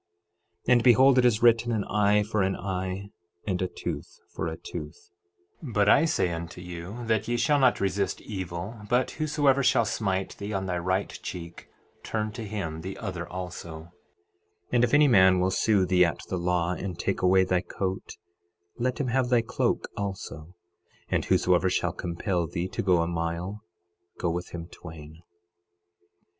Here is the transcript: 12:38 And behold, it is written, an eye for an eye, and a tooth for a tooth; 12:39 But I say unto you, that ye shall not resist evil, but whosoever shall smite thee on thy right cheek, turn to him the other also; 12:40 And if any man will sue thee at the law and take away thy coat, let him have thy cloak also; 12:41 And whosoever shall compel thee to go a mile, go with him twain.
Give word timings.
12:38 0.67 0.73
And 0.73 0.83
behold, 0.83 1.17
it 1.19 1.25
is 1.25 1.43
written, 1.43 1.71
an 1.71 1.83
eye 1.83 2.23
for 2.23 2.41
an 2.41 2.55
eye, 2.55 3.11
and 3.45 3.61
a 3.61 3.67
tooth 3.67 4.17
for 4.33 4.47
a 4.47 4.57
tooth; 4.57 5.11
12:39 5.63 5.73
But 5.75 5.89
I 5.89 6.05
say 6.05 6.31
unto 6.31 6.59
you, 6.59 7.05
that 7.05 7.27
ye 7.27 7.37
shall 7.37 7.59
not 7.59 7.79
resist 7.79 8.19
evil, 8.21 8.79
but 8.89 9.11
whosoever 9.11 9.61
shall 9.61 9.85
smite 9.85 10.35
thee 10.39 10.53
on 10.53 10.65
thy 10.65 10.79
right 10.79 11.09
cheek, 11.21 11.69
turn 12.01 12.31
to 12.31 12.43
him 12.45 12.81
the 12.81 12.97
other 12.97 13.29
also; 13.29 13.91
12:40 14.71 14.71
And 14.71 14.83
if 14.83 14.93
any 14.95 15.07
man 15.07 15.39
will 15.39 15.51
sue 15.51 15.85
thee 15.85 16.03
at 16.05 16.17
the 16.29 16.37
law 16.37 16.71
and 16.73 16.97
take 16.97 17.21
away 17.21 17.43
thy 17.43 17.61
coat, 17.61 18.17
let 18.79 18.99
him 18.99 19.09
have 19.09 19.29
thy 19.29 19.43
cloak 19.43 19.87
also; 19.95 20.55
12:41 21.11 21.11
And 21.11 21.25
whosoever 21.25 21.69
shall 21.69 21.93
compel 21.93 22.47
thee 22.47 22.67
to 22.69 22.81
go 22.81 23.03
a 23.03 23.07
mile, 23.07 23.61
go 24.17 24.31
with 24.31 24.49
him 24.49 24.65
twain. 24.67 25.21